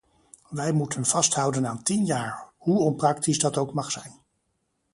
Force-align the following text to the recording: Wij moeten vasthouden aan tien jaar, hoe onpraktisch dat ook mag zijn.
Wij 0.49 0.71
moeten 0.71 1.05
vasthouden 1.05 1.67
aan 1.67 1.83
tien 1.83 2.05
jaar, 2.05 2.45
hoe 2.57 2.79
onpraktisch 2.79 3.39
dat 3.39 3.57
ook 3.57 3.73
mag 3.73 3.91
zijn. 3.91 4.13